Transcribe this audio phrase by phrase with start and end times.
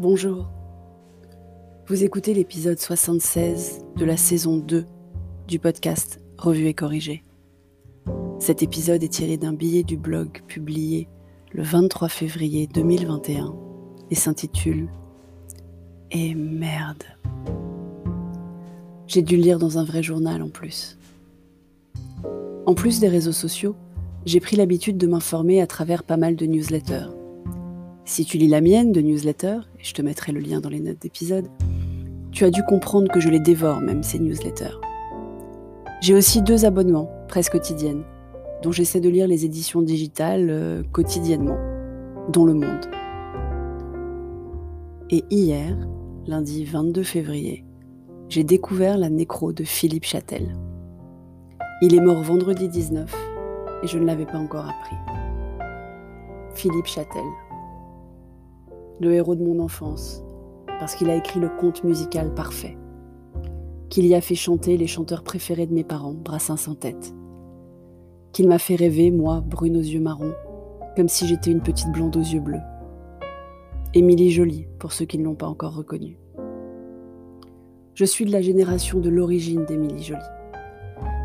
[0.00, 0.48] Bonjour.
[1.86, 4.86] Vous écoutez l'épisode 76 de la saison 2
[5.46, 7.22] du podcast Revue et corrigé.
[8.38, 11.06] Cet épisode est tiré d'un billet du blog publié
[11.52, 13.54] le 23 février 2021
[14.10, 14.88] et s'intitule
[16.10, 17.04] Et merde.
[19.06, 20.96] J'ai dû lire dans un vrai journal en plus.
[22.64, 23.76] En plus des réseaux sociaux,
[24.24, 27.19] j'ai pris l'habitude de m'informer à travers pas mal de newsletters.
[28.04, 30.80] Si tu lis la mienne de newsletter, et je te mettrai le lien dans les
[30.80, 31.48] notes d'épisode,
[32.32, 34.78] tu as dû comprendre que je les dévore même ces newsletters.
[36.00, 38.04] J'ai aussi deux abonnements, presque quotidiennes,
[38.62, 41.58] dont j'essaie de lire les éditions digitales euh, quotidiennement,
[42.30, 42.86] dont Le Monde.
[45.10, 45.76] Et hier,
[46.26, 47.64] lundi 22 février,
[48.28, 50.54] j'ai découvert la nécro de Philippe Châtel.
[51.82, 53.12] Il est mort vendredi 19
[53.82, 54.96] et je ne l'avais pas encore appris.
[56.54, 57.24] Philippe Châtel,
[59.00, 60.22] le héros de mon enfance,
[60.78, 62.76] parce qu'il a écrit le conte musical parfait,
[63.88, 67.14] qu'il y a fait chanter les chanteurs préférés de mes parents, Brassens en tête,
[68.32, 70.34] qu'il m'a fait rêver, moi, brune aux yeux marrons,
[70.96, 72.60] comme si j'étais une petite blonde aux yeux bleus.
[73.94, 76.18] Émilie Jolie, pour ceux qui ne l'ont pas encore reconnue.
[77.94, 80.20] Je suis de la génération de l'origine d'Émilie Jolie.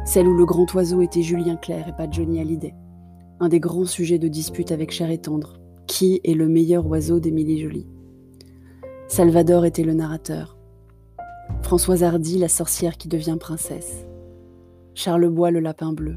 [0.05, 2.73] Celle où le grand oiseau était Julien Clerc et pas Johnny Hallyday.
[3.39, 5.59] Un des grands sujets de dispute avec Cher et Tendre.
[5.87, 7.85] Qui est le meilleur oiseau d'Émilie Jolie
[9.07, 10.57] Salvador était le narrateur.
[11.61, 14.05] Françoise Hardy, la sorcière qui devient princesse.
[14.95, 16.15] Charles Bois, le lapin bleu.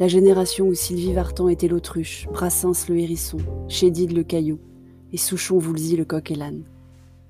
[0.00, 4.58] La génération où Sylvie Vartan était l'autruche, Brassens le hérisson, Chédid le caillou
[5.12, 6.64] et Souchon Voulzy le coq et l'âne.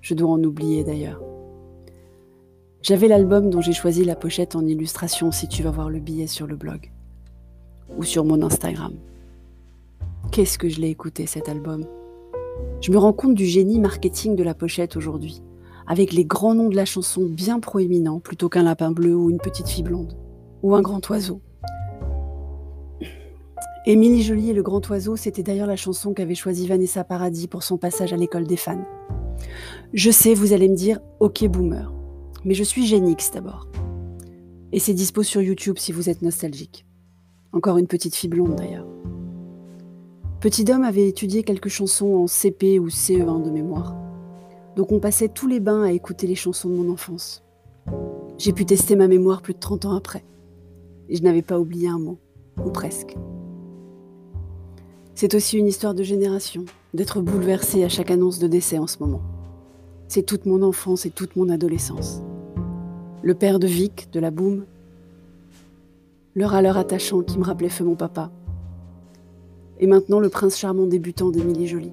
[0.01, 1.21] Je dois en oublier d'ailleurs.
[2.81, 6.29] J'avais l'album dont j'ai choisi la pochette en illustration si tu vas voir le billet
[6.29, 6.93] sur le blog
[7.97, 8.95] ou sur mon Instagram.
[10.31, 11.85] Qu'est-ce que je l'ai écouté cet album?
[12.81, 15.43] Je me rends compte du génie marketing de la pochette aujourd'hui,
[15.87, 19.39] avec les grands noms de la chanson bien proéminents plutôt qu'un lapin bleu ou une
[19.39, 20.17] petite fille blonde
[20.63, 21.41] ou un grand oiseau.
[23.85, 27.63] Émilie Jolie et le grand oiseau, c'était d'ailleurs la chanson qu'avait choisie Vanessa Paradis pour
[27.63, 28.85] son passage à l'école des fans.
[29.93, 31.93] Je sais, vous allez me dire, ok boomer.
[32.45, 33.69] Mais je suis Génix d'abord.
[34.71, 36.87] Et c'est dispo sur YouTube si vous êtes nostalgique.
[37.53, 38.87] Encore une petite fille blonde d'ailleurs.
[40.43, 43.95] Petit Dom avait étudié quelques chansons en CP ou CE1 de mémoire.
[44.75, 47.45] Donc on passait tous les bains à écouter les chansons de mon enfance.
[48.39, 50.25] J'ai pu tester ma mémoire plus de 30 ans après.
[51.09, 52.19] Et je n'avais pas oublié un mot,
[52.65, 53.15] ou presque.
[55.15, 58.99] C'est aussi une histoire de génération, d'être bouleversé à chaque annonce de décès en ce
[58.99, 59.23] moment.
[60.09, 62.21] C'est toute mon enfance et toute mon adolescence
[63.23, 64.65] le père de Vic, de la Boum,
[66.35, 68.33] le râleur attachant qui me rappelait feu mon papa,
[69.83, 71.93] et maintenant le prince charmant débutant d'Émilie Jolie,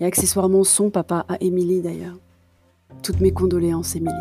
[0.00, 2.18] et accessoirement son papa à Émilie d'ailleurs.
[3.02, 4.14] Toutes mes condoléances, Émilie.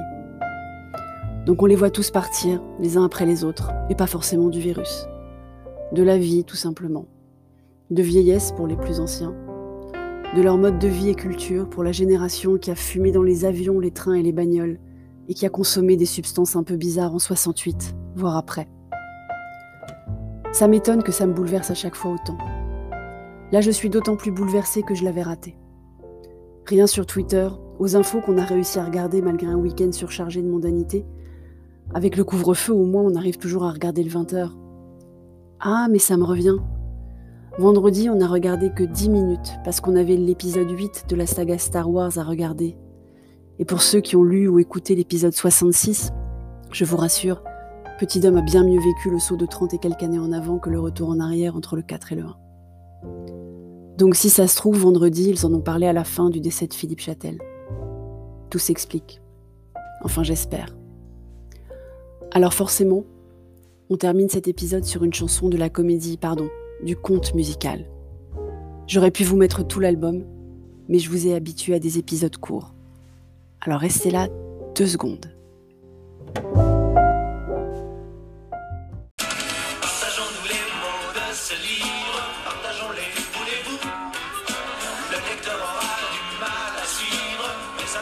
[1.46, 4.62] Donc on les voit tous partir, les uns après les autres, et pas forcément du
[4.62, 5.08] virus.
[5.92, 7.06] De la vie, tout simplement.
[7.92, 9.36] De vieillesse pour les plus anciens.
[10.34, 13.44] De leur mode de vie et culture pour la génération qui a fumé dans les
[13.44, 14.80] avions, les trains et les bagnoles,
[15.28, 18.70] et qui a consommé des substances un peu bizarres en 68, voire après.
[20.54, 22.38] Ça m'étonne que ça me bouleverse à chaque fois autant.
[23.52, 25.58] Là, je suis d'autant plus bouleversée que je l'avais raté.
[26.66, 27.50] Rien sur Twitter,
[27.80, 31.06] aux infos qu'on a réussi à regarder malgré un week-end surchargé de mondanité.
[31.94, 34.52] Avec le couvre-feu, au moins, on arrive toujours à regarder le 20h.
[35.60, 36.56] Ah, mais ça me revient.
[37.60, 41.58] Vendredi, on n'a regardé que 10 minutes parce qu'on avait l'épisode 8 de la saga
[41.58, 42.78] Star Wars à regarder
[43.60, 46.12] et pour ceux qui ont lu ou écouté l'épisode 66,
[46.72, 47.44] je vous rassure,
[48.00, 50.58] Petit homme a bien mieux vécu le saut de 30 et quelques années en avant
[50.58, 52.36] que le retour en arrière entre le 4 et le 1.
[53.98, 56.66] Donc si ça se trouve, vendredi, ils en ont parlé à la fin du décès
[56.66, 57.38] de Philippe Châtel.
[58.50, 59.22] Tout s'explique.
[60.04, 60.76] Enfin, j'espère.
[62.32, 63.04] Alors forcément,
[63.92, 66.50] on termine cet épisode sur une chanson de la comédie, pardon,
[66.84, 67.86] du conte musical.
[68.88, 70.24] J'aurais pu vous mettre tout l'album,
[70.90, 72.74] mais je vous ai habitué à des épisodes courts.
[73.62, 74.28] Alors restez là
[74.76, 75.28] deux secondes.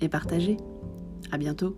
[0.00, 0.56] et partagez.
[1.30, 1.76] À bientôt.